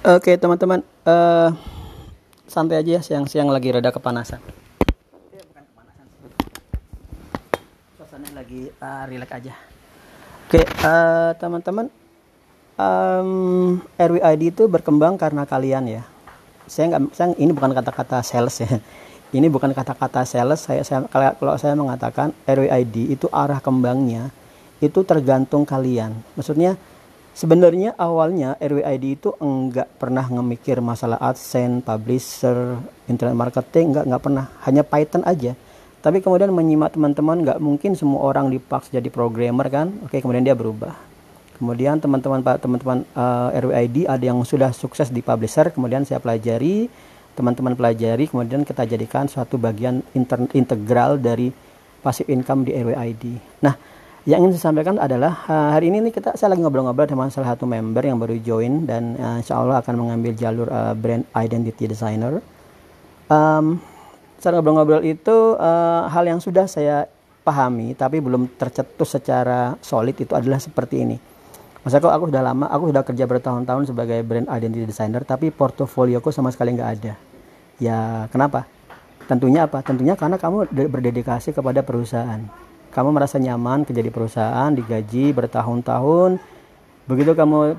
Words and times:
Oke 0.00 0.32
teman-teman, 0.40 0.80
uh, 1.04 1.52
santai 2.48 2.80
aja 2.80 2.96
ya 2.96 3.00
siang-siang 3.04 3.52
lagi 3.52 3.68
rada 3.68 3.92
kepanasan. 3.92 4.40
Suasana 8.00 8.32
lagi 8.32 8.72
uh, 8.80 9.04
relax 9.04 9.28
aja. 9.28 9.52
Oke 10.48 10.64
uh, 10.64 11.36
teman-teman, 11.36 11.92
um, 12.80 13.76
RWID 14.00 14.56
itu 14.56 14.64
berkembang 14.72 15.20
karena 15.20 15.44
kalian 15.44 16.00
ya. 16.00 16.02
Saya 16.64 16.96
nggak, 16.96 17.12
saya 17.12 17.36
ini 17.36 17.52
bukan 17.52 17.76
kata-kata 17.76 18.24
sales 18.24 18.56
ya. 18.56 18.72
Ini 19.36 19.46
bukan 19.46 19.70
kata-kata 19.70 20.26
sales. 20.26 20.64
Saya, 20.64 20.82
saya 20.82 21.06
kalau 21.12 21.54
saya 21.54 21.76
mengatakan 21.78 22.34
RWID 22.48 23.14
itu 23.14 23.30
arah 23.30 23.60
kembangnya 23.60 24.32
itu 24.80 25.04
tergantung 25.04 25.68
kalian. 25.68 26.18
Maksudnya 26.34 26.80
Sebenarnya 27.30 27.94
awalnya 27.94 28.58
RWID 28.58 29.04
itu 29.16 29.30
enggak 29.38 29.86
pernah 29.96 30.26
ngemikir 30.26 30.82
masalah 30.82 31.16
AdSense, 31.22 31.86
publisher, 31.86 32.76
internet 33.06 33.36
marketing, 33.38 33.94
enggak 33.94 34.04
enggak 34.10 34.22
pernah. 34.22 34.46
Hanya 34.66 34.82
Python 34.82 35.22
aja. 35.24 35.54
Tapi 36.00 36.24
kemudian 36.24 36.50
menyimak 36.50 36.96
teman-teman 36.96 37.40
enggak 37.40 37.58
mungkin 37.62 37.94
semua 37.94 38.24
orang 38.24 38.50
dipaksa 38.50 38.98
jadi 38.98 39.08
programmer 39.08 39.68
kan. 39.70 39.94
Oke, 40.04 40.18
kemudian 40.18 40.42
dia 40.42 40.58
berubah. 40.58 41.10
Kemudian 41.60 42.00
teman-teman 42.00 42.40
Pak 42.40 42.64
teman-teman 42.64 43.04
uh, 43.12 43.52
eh, 43.52 43.60
RWID 43.60 44.08
ada 44.08 44.24
yang 44.24 44.40
sudah 44.48 44.72
sukses 44.72 45.12
di 45.12 45.20
publisher, 45.20 45.68
kemudian 45.68 46.08
saya 46.08 46.16
pelajari, 46.16 46.88
teman-teman 47.36 47.76
pelajari, 47.76 48.32
kemudian 48.32 48.64
kita 48.64 48.88
jadikan 48.88 49.28
suatu 49.28 49.60
bagian 49.60 50.00
integral 50.56 51.20
dari 51.20 51.52
passive 52.00 52.32
income 52.32 52.64
di 52.64 52.72
RWID. 52.72 53.24
Nah, 53.60 53.76
yang 54.30 54.46
ingin 54.46 54.54
saya 54.54 54.70
sampaikan 54.70 54.94
adalah 54.94 55.42
uh, 55.50 55.74
hari 55.74 55.90
ini 55.90 56.06
nih 56.06 56.14
kita 56.14 56.38
saya 56.38 56.54
lagi 56.54 56.62
ngobrol-ngobrol 56.62 57.02
dengan 57.02 57.34
salah 57.34 57.50
satu 57.50 57.66
member 57.66 57.98
yang 57.98 58.14
baru 58.22 58.38
join 58.38 58.86
dan 58.86 59.18
uh, 59.18 59.42
insya 59.42 59.58
Allah 59.58 59.82
akan 59.82 59.94
mengambil 59.98 60.38
jalur 60.38 60.70
uh, 60.70 60.94
brand 60.94 61.26
identity 61.34 61.90
designer. 61.90 62.38
Um, 63.26 63.82
saat 64.38 64.54
ngobrol-ngobrol 64.54 65.02
itu 65.02 65.58
uh, 65.58 66.06
hal 66.06 66.30
yang 66.30 66.38
sudah 66.38 66.70
saya 66.70 67.10
pahami 67.42 67.98
tapi 67.98 68.22
belum 68.22 68.54
tercetus 68.54 69.18
secara 69.18 69.74
solid 69.82 70.14
itu 70.14 70.30
adalah 70.38 70.62
seperti 70.62 71.02
ini. 71.02 71.18
Kok 71.82 71.90
aku 71.90 72.30
sudah 72.30 72.44
lama, 72.46 72.70
aku 72.70 72.94
sudah 72.94 73.02
kerja 73.02 73.24
bertahun-tahun 73.26 73.90
sebagai 73.90 74.22
brand 74.22 74.46
identity 74.46 74.86
designer 74.86 75.26
tapi 75.26 75.50
portofolioku 75.50 76.30
sama 76.30 76.54
sekali 76.54 76.78
nggak 76.78 76.90
ada. 77.02 77.18
Ya 77.82 78.30
kenapa? 78.30 78.62
Tentunya 79.26 79.66
apa? 79.66 79.82
Tentunya 79.82 80.14
karena 80.14 80.38
kamu 80.38 80.70
berdedikasi 80.70 81.50
kepada 81.50 81.82
perusahaan 81.82 82.69
kamu 82.90 83.14
merasa 83.14 83.38
nyaman 83.38 83.86
kerja 83.86 84.02
di 84.02 84.12
perusahaan, 84.12 84.70
digaji 84.74 85.30
bertahun-tahun, 85.30 86.42
begitu 87.06 87.32
kamu 87.38 87.78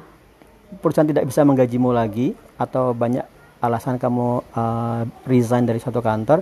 perusahaan 0.80 1.08
tidak 1.08 1.28
bisa 1.28 1.44
menggajimu 1.44 1.92
lagi 1.92 2.32
atau 2.56 2.96
banyak 2.96 3.24
alasan 3.60 4.00
kamu 4.00 4.42
uh, 4.56 5.04
resign 5.28 5.68
dari 5.68 5.78
suatu 5.84 6.00
kantor, 6.00 6.42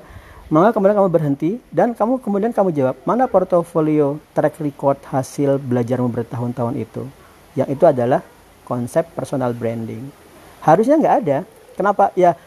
maka 0.49 0.73
kemudian 0.73 0.97
kamu 0.97 1.09
berhenti 1.09 1.51
dan 1.69 1.93
kamu 1.93 2.21
kemudian 2.21 2.51
kamu 2.53 2.69
jawab 2.73 2.95
mana 3.05 3.29
portofolio 3.29 4.17
track 4.33 4.57
record 4.61 4.97
hasil 5.09 5.61
belajarmu 5.61 6.09
bertahun-tahun 6.09 6.75
itu. 6.77 7.03
Yang 7.53 7.69
itu 7.75 7.83
adalah 7.85 8.21
konsep 8.65 9.09
personal 9.17 9.53
branding. 9.57 10.09
Harusnya 10.61 10.97
nggak 10.97 11.15
ada. 11.25 11.37
Kenapa? 11.73 12.11
Ya 12.13 12.37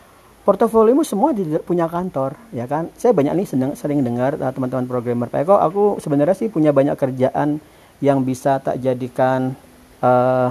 portofoliomu 0.43 1.07
semua 1.07 1.31
punya 1.63 1.87
kantor 1.87 2.35
ya 2.51 2.67
kan? 2.67 2.91
Saya 2.99 3.15
banyak 3.15 3.33
nih 3.39 3.47
sedang, 3.47 3.73
sering 3.79 4.03
dengar 4.03 4.35
uh, 4.39 4.51
teman-teman 4.51 4.87
programmer. 4.91 5.31
Pak 5.31 5.47
Eko 5.47 5.57
aku 5.59 5.83
sebenarnya 6.03 6.35
sih 6.35 6.51
punya 6.51 6.75
banyak 6.75 6.99
kerjaan 6.99 7.63
yang 8.03 8.27
bisa 8.27 8.59
tak 8.59 8.83
jadikan 8.83 9.55
uh, 10.03 10.51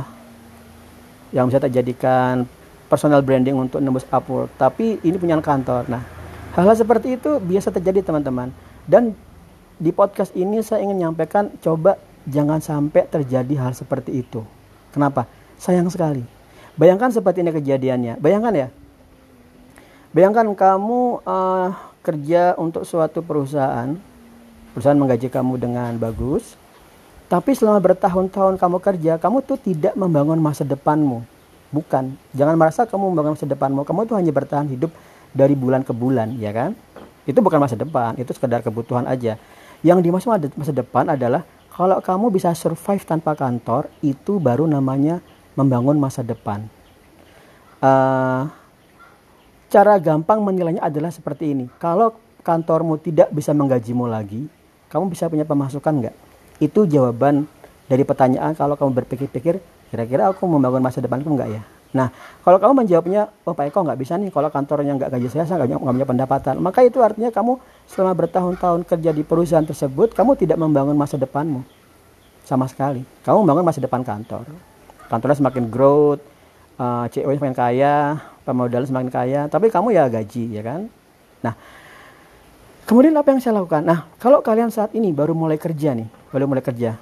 yang 1.35 1.47
bisa 1.51 1.59
tak 1.59 1.75
jadikan 1.75 2.47
personal 2.87 3.23
branding 3.23 3.55
untuk 3.55 3.79
nembus 3.83 4.07
Upwork 4.07 4.51
tapi 4.55 4.99
ini 5.03 5.15
punya 5.19 5.35
kantor. 5.43 5.87
Nah 5.91 6.03
hal-hal 6.55 6.75
seperti 6.75 7.19
itu 7.19 7.39
biasa 7.43 7.75
terjadi 7.75 8.07
teman-teman. 8.07 8.55
Dan 8.87 9.15
di 9.75 9.91
podcast 9.91 10.31
ini 10.35 10.63
saya 10.63 10.83
ingin 10.83 10.99
menyampaikan 11.03 11.51
coba 11.59 11.99
jangan 12.27 12.63
sampai 12.63 13.07
terjadi 13.07 13.53
hal 13.59 13.73
seperti 13.75 14.23
itu. 14.23 14.43
Kenapa? 14.95 15.27
Sayang 15.59 15.91
sekali. 15.91 16.23
Bayangkan 16.79 17.11
seperti 17.11 17.43
ini 17.43 17.51
kejadiannya. 17.51 18.13
Bayangkan 18.19 18.53
ya 18.55 18.67
Bayangkan 20.11 20.43
kamu 20.51 21.23
uh, 21.23 21.71
kerja 22.03 22.59
untuk 22.59 22.83
suatu 22.83 23.23
perusahaan, 23.23 23.95
perusahaan 24.75 24.99
menggaji 24.99 25.31
kamu 25.31 25.55
dengan 25.55 25.95
bagus, 25.95 26.59
tapi 27.31 27.55
selama 27.55 27.79
bertahun-tahun 27.79 28.59
kamu 28.59 28.77
kerja, 28.83 29.15
kamu 29.15 29.39
tuh 29.47 29.55
tidak 29.55 29.95
membangun 29.95 30.35
masa 30.35 30.67
depanmu. 30.67 31.23
Bukan, 31.71 32.19
jangan 32.35 32.59
merasa 32.59 32.83
kamu 32.83 33.15
membangun 33.15 33.39
masa 33.39 33.47
depanmu, 33.47 33.87
kamu 33.87 33.99
tuh 34.03 34.19
hanya 34.19 34.35
bertahan 34.35 34.67
hidup 34.67 34.91
dari 35.31 35.55
bulan 35.55 35.79
ke 35.79 35.95
bulan, 35.95 36.35
ya 36.35 36.51
kan? 36.51 36.75
Itu 37.23 37.39
bukan 37.39 37.63
masa 37.63 37.79
depan, 37.79 38.19
itu 38.19 38.35
sekedar 38.35 38.59
kebutuhan 38.67 39.07
aja. 39.07 39.39
Yang 39.79 40.11
dimaksud 40.11 40.27
masa 40.59 40.75
depan 40.75 41.07
adalah 41.07 41.47
kalau 41.71 42.03
kamu 42.03 42.35
bisa 42.35 42.51
survive 42.51 43.07
tanpa 43.07 43.31
kantor, 43.31 43.87
itu 44.03 44.43
baru 44.43 44.67
namanya 44.67 45.23
membangun 45.55 45.95
masa 45.95 46.19
depan. 46.19 46.67
Uh, 47.79 48.51
Cara 49.71 49.95
gampang 50.03 50.43
menilainya 50.43 50.83
adalah 50.83 51.15
seperti 51.15 51.55
ini. 51.55 51.71
Kalau 51.79 52.11
kantormu 52.43 52.99
tidak 52.99 53.31
bisa 53.31 53.55
menggajimu 53.55 54.03
lagi, 54.03 54.43
kamu 54.91 55.07
bisa 55.07 55.31
punya 55.31 55.47
pemasukan 55.47 55.95
nggak? 55.95 56.15
Itu 56.59 56.83
jawaban 56.83 57.47
dari 57.87 58.03
pertanyaan 58.03 58.51
kalau 58.51 58.75
kamu 58.75 58.91
berpikir-pikir, 58.99 59.63
kira-kira 59.87 60.27
aku 60.27 60.43
membangun 60.43 60.83
masa 60.83 60.99
depanku 60.99 61.31
nggak 61.31 61.49
ya? 61.55 61.63
Nah, 61.95 62.11
kalau 62.43 62.59
kamu 62.59 62.83
menjawabnya, 62.83 63.31
oh 63.47 63.55
Pak 63.55 63.71
Eko 63.71 63.87
nggak 63.87 63.99
bisa 63.99 64.19
nih, 64.19 64.27
kalau 64.27 64.51
kantornya 64.51 64.91
nggak 64.95 65.07
gaji 65.07 65.27
saya, 65.31 65.47
saya 65.47 65.63
nggak 65.63 65.79
punya 65.79 66.07
pendapatan. 66.07 66.59
Maka 66.59 66.83
itu 66.83 66.99
artinya 66.99 67.31
kamu 67.31 67.55
selama 67.87 68.11
bertahun-tahun 68.15 68.83
kerja 68.83 69.11
di 69.15 69.23
perusahaan 69.23 69.63
tersebut, 69.63 70.11
kamu 70.11 70.35
tidak 70.35 70.59
membangun 70.59 70.99
masa 70.99 71.15
depanmu. 71.15 71.63
Sama 72.43 72.67
sekali. 72.67 73.07
Kamu 73.23 73.47
membangun 73.47 73.63
masa 73.63 73.79
depan 73.79 74.03
kantor. 74.03 74.51
Kantornya 75.07 75.39
semakin 75.39 75.71
growth, 75.71 76.23
uh, 76.81 77.05
eh, 77.05 77.13
CEO 77.13 77.29
semakin 77.37 77.53
kaya, 77.55 78.17
pemodal 78.41 78.83
semakin 78.89 79.09
kaya, 79.13 79.41
tapi 79.45 79.69
kamu 79.69 79.93
ya 79.93 80.09
gaji, 80.09 80.49
ya 80.49 80.61
kan? 80.65 80.89
Nah, 81.45 81.53
kemudian 82.89 83.13
apa 83.13 83.29
yang 83.29 83.39
saya 83.39 83.61
lakukan? 83.61 83.85
Nah, 83.85 84.09
kalau 84.17 84.41
kalian 84.41 84.73
saat 84.73 84.91
ini 84.97 85.13
baru 85.13 85.37
mulai 85.37 85.61
kerja 85.61 85.93
nih, 85.93 86.09
baru 86.33 86.49
mulai 86.49 86.65
kerja, 86.65 86.97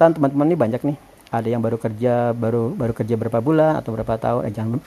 dan 0.00 0.16
teman-teman 0.16 0.48
ini 0.48 0.56
banyak 0.56 0.80
nih, 0.80 0.96
ada 1.28 1.48
yang 1.48 1.60
baru 1.60 1.76
kerja, 1.76 2.32
baru 2.32 2.72
baru 2.72 2.92
kerja 2.96 3.14
berapa 3.20 3.38
bulan 3.44 3.76
atau 3.76 3.92
berapa 3.92 4.16
tahun, 4.16 4.40
eh 4.48 4.52
jangan 4.56 4.80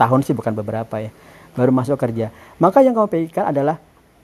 tahun 0.00 0.20
sih 0.24 0.32
bukan 0.32 0.56
beberapa 0.56 0.96
ya, 0.96 1.12
baru 1.52 1.68
masuk 1.68 2.00
kerja. 2.00 2.32
Maka 2.56 2.80
yang 2.80 2.96
kamu 2.96 3.08
pikirkan 3.12 3.52
adalah 3.52 3.76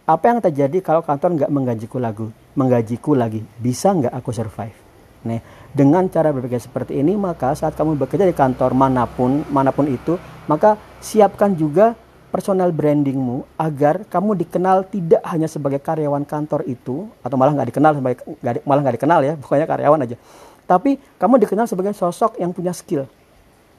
apa 0.02 0.24
yang 0.26 0.40
terjadi 0.42 0.80
kalau 0.80 1.04
kantor 1.04 1.44
nggak 1.44 1.50
menggajiku 1.52 2.00
lagu, 2.00 2.32
menggajiku 2.56 3.12
lagi, 3.12 3.44
bisa 3.60 3.92
nggak 3.92 4.16
aku 4.16 4.32
survive? 4.32 4.81
Nih, 5.22 5.38
dengan 5.70 6.10
cara 6.10 6.34
berpikir 6.34 6.58
seperti 6.58 6.98
ini, 6.98 7.14
maka 7.14 7.54
saat 7.54 7.78
kamu 7.78 7.94
bekerja 7.94 8.26
di 8.26 8.34
kantor 8.34 8.74
mana 8.74 9.06
pun, 9.06 9.46
mana 9.54 9.70
pun 9.70 9.86
itu, 9.86 10.18
maka 10.50 10.74
siapkan 10.98 11.54
juga 11.54 11.94
personal 12.32 12.72
brandingmu 12.72 13.44
agar 13.60 14.08
kamu 14.08 14.40
dikenal 14.40 14.88
tidak 14.88 15.20
hanya 15.28 15.46
sebagai 15.46 15.78
karyawan 15.84 16.24
kantor 16.24 16.64
itu 16.64 17.04
atau 17.20 17.36
malah 17.36 17.52
nggak 17.52 17.68
dikenal 17.68 17.92
sebagai 17.92 18.24
gak, 18.40 18.64
malah 18.64 18.80
nggak 18.88 18.96
dikenal 18.96 19.20
ya 19.20 19.32
pokoknya 19.42 19.66
karyawan 19.68 20.00
aja. 20.08 20.16
Tapi 20.64 20.96
kamu 21.20 21.34
dikenal 21.44 21.68
sebagai 21.68 21.92
sosok 21.92 22.40
yang 22.40 22.50
punya 22.56 22.72
skill 22.72 23.04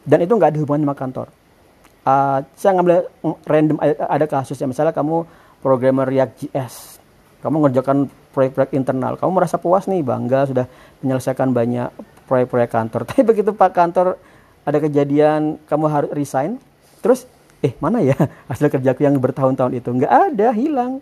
dan 0.06 0.22
itu 0.22 0.32
nggak 0.32 0.54
ada 0.54 0.60
sama 0.64 0.96
kantor. 0.96 1.28
Uh, 2.04 2.44
saya 2.60 2.76
ngambil 2.76 3.08
random 3.48 3.80
ada 3.80 4.26
kasus 4.28 4.60
ya 4.60 4.68
misalnya 4.68 4.92
kamu 4.92 5.24
programmer 5.64 6.04
React 6.04 6.34
JS 6.36 7.00
kamu 7.40 7.68
ngerjakan 7.68 8.12
proyek-proyek 8.34 8.74
internal. 8.74 9.16
Kamu 9.16 9.32
merasa 9.32 9.62
puas 9.62 9.86
nih 9.86 10.02
bangga 10.02 10.50
sudah 10.50 10.66
menyelesaikan 11.06 11.54
banyak 11.54 11.94
proyek-proyek 12.26 12.70
kantor. 12.74 13.02
Tapi 13.10 13.22
begitu 13.22 13.54
pak 13.54 13.72
kantor 13.72 14.18
ada 14.66 14.78
kejadian 14.82 15.62
kamu 15.70 15.86
harus 15.88 16.12
resign 16.12 16.58
terus 17.04 17.28
eh 17.64 17.76
mana 17.84 18.00
ya 18.00 18.16
hasil 18.50 18.68
kerjaku 18.74 19.06
yang 19.06 19.16
bertahun-tahun 19.22 19.78
itu? 19.78 19.90
Nggak 19.94 20.12
ada 20.34 20.48
hilang. 20.52 21.00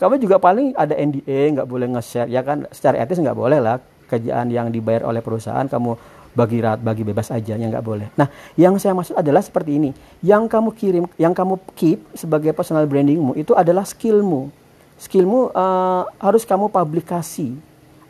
Kamu 0.00 0.18
juga 0.18 0.42
paling 0.42 0.74
ada 0.74 0.98
NDA 0.98 1.54
nggak 1.54 1.68
boleh 1.68 1.86
nge-share 1.94 2.26
ya 2.26 2.42
kan? 2.42 2.66
Secara 2.74 2.98
etis 2.98 3.22
nggak 3.22 3.38
boleh 3.38 3.62
lah 3.62 3.78
kerjaan 4.10 4.50
yang 4.50 4.72
dibayar 4.72 5.06
oleh 5.06 5.22
perusahaan 5.22 5.64
kamu 5.68 5.94
bagi 6.32 6.58
rat 6.64 6.80
bagi 6.80 7.04
bebas 7.04 7.28
aja 7.28 7.54
yang 7.54 7.68
nggak 7.68 7.84
boleh. 7.84 8.08
Nah 8.16 8.26
yang 8.56 8.80
saya 8.80 8.96
maksud 8.96 9.14
adalah 9.20 9.44
seperti 9.44 9.78
ini. 9.78 9.90
Yang 10.24 10.48
kamu 10.48 10.68
kirim 10.74 11.04
yang 11.20 11.36
kamu 11.36 11.60
keep 11.76 12.00
sebagai 12.16 12.56
personal 12.56 12.88
brandingmu 12.88 13.36
itu 13.36 13.52
adalah 13.52 13.84
skillmu 13.84 14.61
skillmu 15.02 15.50
uh, 15.50 16.06
harus 16.22 16.46
kamu 16.46 16.70
publikasi 16.70 17.58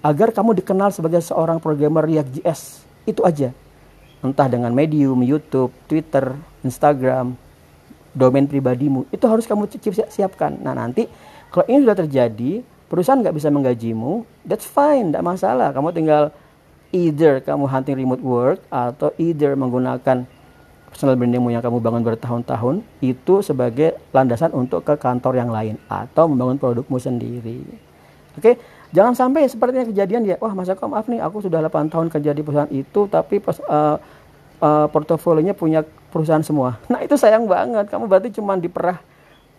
agar 0.04 0.28
kamu 0.28 0.60
dikenal 0.60 0.92
sebagai 0.92 1.24
seorang 1.24 1.56
programmer 1.56 2.04
React.js 2.04 2.84
itu 3.08 3.24
aja 3.24 3.48
entah 4.22 4.46
dengan 4.46 4.70
medium, 4.70 5.18
YouTube, 5.24 5.74
Twitter, 5.90 6.36
Instagram, 6.62 7.34
domain 8.14 8.46
pribadimu, 8.46 9.08
itu 9.10 9.24
harus 9.26 9.48
kamu 9.48 9.66
siapkan. 10.12 10.54
Nah 10.62 10.78
nanti 10.78 11.10
kalau 11.50 11.66
ini 11.66 11.82
sudah 11.82 11.98
terjadi, 11.98 12.62
perusahaan 12.86 13.18
nggak 13.18 13.34
bisa 13.34 13.48
menggajimu, 13.50 14.22
that's 14.46 14.68
fine, 14.68 15.10
tidak 15.10 15.26
masalah. 15.26 15.74
Kamu 15.74 15.90
tinggal 15.90 16.30
either 16.94 17.42
kamu 17.42 17.66
hunting 17.66 17.96
remote 17.98 18.22
work 18.22 18.58
atau 18.70 19.10
either 19.18 19.56
menggunakan 19.58 20.28
personal 20.92 21.16
brandingmu 21.16 21.48
yang 21.48 21.64
kamu 21.64 21.80
bangun 21.80 22.04
bertahun-tahun 22.04 22.84
itu 23.00 23.40
sebagai 23.40 23.96
landasan 24.12 24.52
untuk 24.52 24.84
ke 24.84 24.94
kantor 25.00 25.40
yang 25.40 25.48
lain 25.48 25.80
atau 25.88 26.28
membangun 26.28 26.60
produkmu 26.60 27.00
sendiri. 27.00 27.64
Oke, 28.36 28.60
jangan 28.92 29.16
sampai 29.16 29.48
seperti 29.48 29.80
yang 29.80 29.88
kejadian 29.88 30.22
ya, 30.28 30.36
wah 30.36 30.52
masa 30.52 30.76
maaf 30.76 31.08
nih 31.08 31.24
aku 31.24 31.40
sudah 31.40 31.64
8 31.64 31.88
tahun 31.88 32.06
kerja 32.12 32.36
di 32.36 32.44
perusahaan 32.44 32.68
itu 32.68 33.08
tapi 33.08 33.40
pas, 33.40 33.56
uh, 33.64 33.96
uh, 34.60 34.86
portofolionya 34.92 35.56
punya 35.56 35.80
perusahaan 36.12 36.44
semua. 36.44 36.76
Nah, 36.92 37.00
itu 37.00 37.16
sayang 37.16 37.48
banget. 37.48 37.88
Kamu 37.88 38.04
berarti 38.04 38.28
cuma 38.36 38.60
diperah 38.60 39.00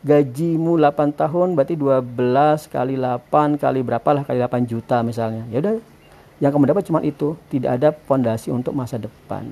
gajimu 0.06 0.78
8 0.78 1.18
tahun 1.18 1.58
berarti 1.58 1.74
12 1.74 2.70
kali 2.70 2.94
8 3.00 3.58
kali 3.58 3.80
berapa 3.82 4.10
lah 4.14 4.22
kali 4.22 4.38
8 4.38 4.70
juta 4.70 5.02
misalnya. 5.02 5.50
Ya 5.50 5.66
udah 5.66 5.82
yang 6.38 6.54
kamu 6.54 6.70
dapat 6.70 6.84
cuma 6.86 7.02
itu, 7.02 7.34
tidak 7.50 7.82
ada 7.82 7.90
fondasi 8.06 8.54
untuk 8.54 8.78
masa 8.78 9.02
depan. 9.02 9.50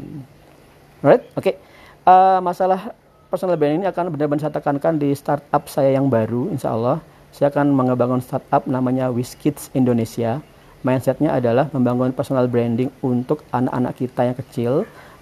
Alright? 1.02 1.26
Oke. 1.34 1.58
Okay 1.58 1.71
uh, 2.06 2.40
masalah 2.42 2.94
personal 3.32 3.56
branding 3.56 3.86
ini 3.86 3.90
akan 3.90 4.12
benar-benar 4.12 4.44
saya 4.44 4.54
tekankan 4.54 5.00
di 5.00 5.14
startup 5.16 5.68
saya 5.72 5.96
yang 5.96 6.12
baru, 6.12 6.52
insya 6.52 6.74
Allah. 6.74 7.00
Saya 7.32 7.48
akan 7.48 7.72
mengembangkan 7.72 8.20
startup 8.20 8.68
namanya 8.68 9.08
WizKids 9.08 9.72
Indonesia. 9.72 10.44
Mindsetnya 10.84 11.38
adalah 11.38 11.70
membangun 11.72 12.12
personal 12.12 12.50
branding 12.50 12.92
untuk 13.00 13.46
anak-anak 13.54 13.94
kita 13.96 14.22
yang 14.28 14.38
kecil 14.38 14.74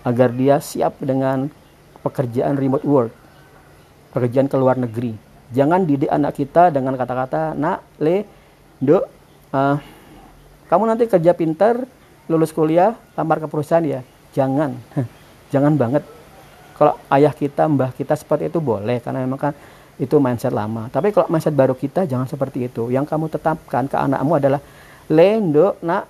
agar 0.07 0.31
dia 0.33 0.57
siap 0.57 0.97
dengan 1.03 1.51
pekerjaan 2.01 2.55
remote 2.55 2.87
work, 2.87 3.11
pekerjaan 4.15 4.47
ke 4.47 4.55
luar 4.57 4.79
negeri. 4.79 5.13
Jangan 5.53 5.83
didik 5.83 6.09
anak 6.09 6.39
kita 6.39 6.71
dengan 6.73 6.95
kata-kata, 6.95 7.53
nak, 7.53 7.83
le, 7.99 8.23
do, 8.79 9.03
uh, 9.51 9.77
kamu 10.71 10.83
nanti 10.87 11.05
kerja 11.11 11.35
pintar, 11.35 11.83
lulus 12.31 12.55
kuliah, 12.55 12.95
lamar 13.13 13.43
ke 13.43 13.47
perusahaan 13.51 13.83
ya. 13.83 14.01
Jangan, 14.33 14.79
jangan 15.53 15.75
banget 15.75 16.01
kalau 16.79 16.95
ayah 17.11 17.35
kita, 17.35 17.67
mbah 17.67 17.91
kita 17.91 18.15
seperti 18.15 18.47
itu 18.47 18.63
boleh 18.63 19.03
karena 19.03 19.19
memang 19.19 19.35
kan 19.35 19.53
itu 19.99 20.15
mindset 20.15 20.55
lama. 20.55 20.87
Tapi 20.87 21.11
kalau 21.11 21.27
mindset 21.27 21.51
baru 21.51 21.75
kita 21.75 22.07
jangan 22.07 22.23
seperti 22.23 22.71
itu. 22.71 22.87
Yang 22.87 23.11
kamu 23.11 23.27
tetapkan 23.27 23.83
ke 23.91 23.99
anakmu 23.99 24.39
adalah 24.39 24.63
lendo 25.11 25.75
nak 25.83 26.07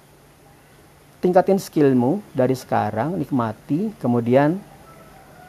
tingkatin 1.25 1.57
skillmu 1.57 2.21
dari 2.37 2.53
sekarang, 2.53 3.17
nikmati, 3.17 3.89
kemudian 3.97 4.61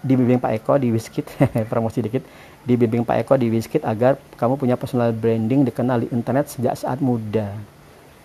dibimbing 0.00 0.40
Pak 0.40 0.64
Eko 0.64 0.80
di 0.80 0.88
Wiskit, 0.88 1.28
promosi 1.70 2.00
dikit, 2.00 2.24
dibimbing 2.64 3.04
Pak 3.04 3.20
Eko 3.20 3.36
di 3.36 3.52
Wiskit 3.52 3.84
agar 3.84 4.16
kamu 4.40 4.56
punya 4.56 4.80
personal 4.80 5.12
branding 5.12 5.68
dikenal 5.68 6.00
di 6.00 6.08
internet 6.16 6.48
sejak 6.48 6.80
saat 6.80 6.96
muda. 7.04 7.52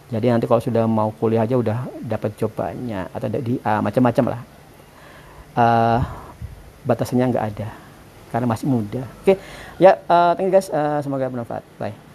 Jadi 0.07 0.31
nanti 0.31 0.47
kalau 0.47 0.63
sudah 0.63 0.87
mau 0.87 1.11
kuliah 1.11 1.43
aja 1.43 1.59
udah 1.59 1.91
dapat 1.99 2.39
coba-nya 2.39 3.11
atau 3.11 3.27
di 3.27 3.59
uh, 3.59 3.83
macam-macam 3.83 4.25
lah. 4.31 4.41
Uh, 5.59 5.99
batasannya 6.85 7.33
nggak 7.33 7.45
ada 7.55 7.67
karena 8.29 8.47
masih 8.47 8.67
muda. 8.67 9.01
Oke, 9.23 9.35
okay. 9.35 9.37
ya 9.81 9.97
uh, 10.07 10.35
thank 10.35 10.47
you 10.47 10.53
guys. 10.53 10.69
Uh, 10.69 10.99
semoga 11.01 11.27
bermanfaat. 11.27 11.63
Bye. 11.81 12.14